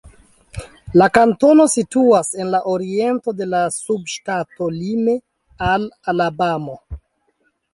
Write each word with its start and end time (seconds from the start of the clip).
La 1.01 1.07
kantono 1.17 1.67
situas 1.73 2.31
en 2.45 2.49
la 2.55 2.61
oriento 2.73 3.35
de 3.41 3.49
la 3.51 3.61
subŝtato, 3.75 4.71
lime 4.79 5.17
al 5.71 5.87
Alabamo. 6.15 6.79